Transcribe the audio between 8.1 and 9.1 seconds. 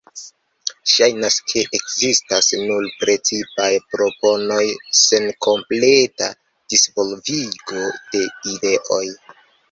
de ideoj.